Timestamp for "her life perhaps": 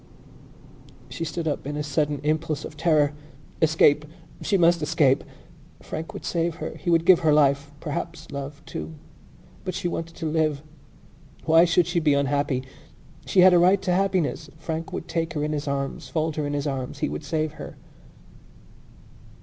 7.19-8.31